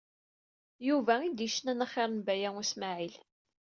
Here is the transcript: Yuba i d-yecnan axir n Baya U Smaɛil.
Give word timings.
Yuba 0.87 1.13
i 1.27 1.29
d-yecnan 1.31 1.85
axir 1.85 2.09
n 2.11 2.19
Baya 2.25 2.49
U 2.61 2.63
Smaɛil. 2.71 3.15